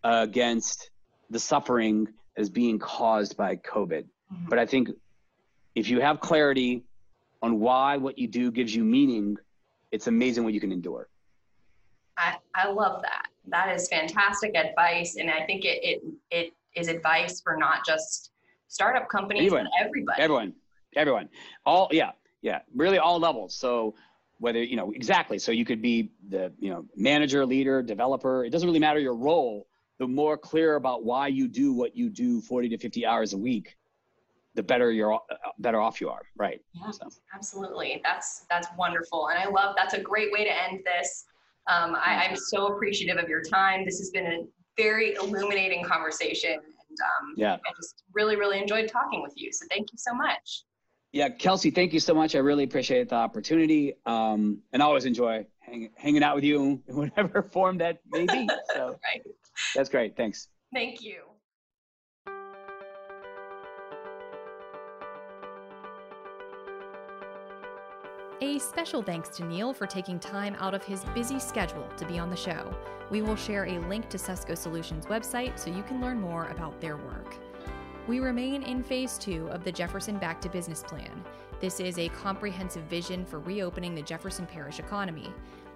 [0.03, 0.89] uh, against
[1.31, 4.03] the suffering as being caused by COVID.
[4.03, 4.49] Mm-hmm.
[4.49, 4.89] But I think
[5.75, 6.83] if you have clarity
[7.41, 9.37] on why what you do gives you meaning,
[9.91, 11.09] it's amazing what you can endure.
[12.17, 13.27] I, I love that.
[13.47, 15.15] That is fantastic advice.
[15.15, 18.31] And I think it, it, it is advice for not just
[18.67, 19.65] startup companies, Anyone.
[19.65, 20.21] but everybody.
[20.21, 20.53] Everyone.
[20.95, 21.29] Everyone.
[21.65, 22.11] All, yeah.
[22.41, 23.53] Yeah, really all levels.
[23.55, 23.93] So
[24.39, 28.43] whether you know exactly, so you could be the you know manager, leader, developer.
[28.43, 29.67] It doesn't really matter your role.
[30.01, 33.37] The more clear about why you do what you do 40 to 50 hours a
[33.37, 33.77] week,
[34.55, 35.19] the better you're uh,
[35.59, 36.23] better off you are.
[36.35, 36.59] Right.
[36.73, 37.07] Yeah, so.
[37.35, 38.01] absolutely.
[38.03, 39.75] That's that's wonderful, and I love.
[39.77, 41.25] That's a great way to end this.
[41.67, 43.85] Um, I, I'm so appreciative of your time.
[43.85, 44.39] This has been a
[44.75, 49.53] very illuminating conversation, and um, yeah, I just really really enjoyed talking with you.
[49.53, 50.63] So thank you so much.
[51.11, 52.33] Yeah, Kelsey, thank you so much.
[52.33, 56.81] I really appreciate the opportunity, um, and I always enjoy hang, hanging out with you
[56.87, 58.49] in whatever form that may be.
[58.73, 59.21] So right.
[59.75, 60.15] That's great.
[60.15, 60.47] Thanks.
[60.73, 61.21] Thank you.
[68.43, 72.17] A special thanks to Neil for taking time out of his busy schedule to be
[72.17, 72.75] on the show.
[73.11, 76.81] We will share a link to Susco Solutions website so you can learn more about
[76.81, 77.35] their work.
[78.07, 81.23] We remain in phase two of the Jefferson Back to Business Plan.
[81.59, 85.31] This is a comprehensive vision for reopening the Jefferson Parish economy.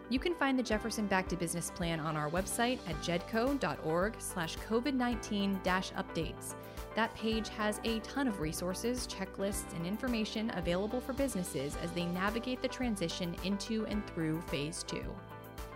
[0.08, 4.56] You can find the Jefferson Back to Business Plan on our website at jedco.org slash
[4.70, 6.54] COVID-19 updates.
[6.96, 12.06] That page has a ton of resources, checklists, and information available for businesses as they
[12.06, 15.04] navigate the transition into and through phase two.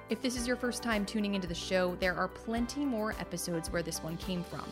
[0.10, 3.72] If this is your first time tuning into the show, there are plenty more episodes
[3.72, 4.66] where this one came from.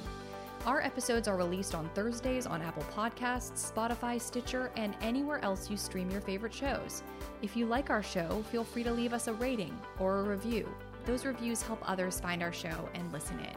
[0.68, 5.78] Our episodes are released on Thursdays on Apple Podcasts, Spotify, Stitcher, and anywhere else you
[5.78, 7.04] stream your favorite shows.
[7.42, 10.68] If you like our show, feel free to leave us a rating or a review.
[11.06, 13.56] Those reviews help others find our show and listen in.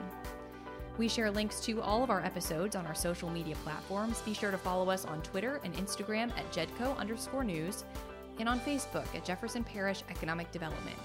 [0.99, 4.23] We share links to all of our episodes on our social media platforms.
[4.23, 7.83] Be sure to follow us on Twitter and Instagram at Jedco underscore news
[8.39, 10.97] and on Facebook at Jefferson Parish Economic Development.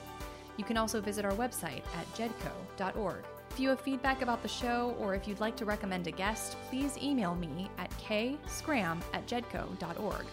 [0.58, 3.24] You can also visit our website at jedco.org.
[3.56, 6.58] If you have feedback about the show or if you'd like to recommend a guest,
[6.70, 10.26] please email me at kscram at jedco.org.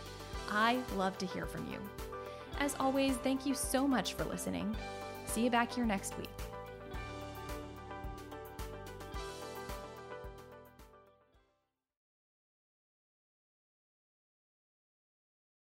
[0.50, 1.78] I love to hear from you.
[2.58, 4.76] As always, thank you so much for listening.
[5.26, 6.51] See you back here next week.